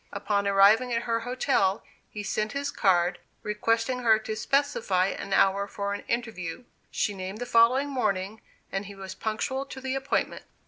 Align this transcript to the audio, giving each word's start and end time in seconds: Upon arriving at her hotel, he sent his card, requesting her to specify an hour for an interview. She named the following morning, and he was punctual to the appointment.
Upon 0.11 0.47
arriving 0.47 0.91
at 0.93 1.03
her 1.03 1.19
hotel, 1.19 1.83
he 2.09 2.23
sent 2.23 2.53
his 2.53 2.71
card, 2.71 3.19
requesting 3.43 3.99
her 3.99 4.17
to 4.17 4.35
specify 4.35 5.09
an 5.09 5.31
hour 5.31 5.67
for 5.67 5.93
an 5.93 6.01
interview. 6.07 6.63
She 6.89 7.13
named 7.13 7.37
the 7.37 7.45
following 7.45 7.91
morning, 7.91 8.41
and 8.71 8.87
he 8.87 8.95
was 8.95 9.13
punctual 9.13 9.63
to 9.67 9.79
the 9.79 9.93
appointment. 9.93 10.41